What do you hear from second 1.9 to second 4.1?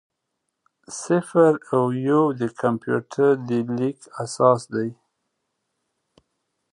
یو د کمپیوټر د لیک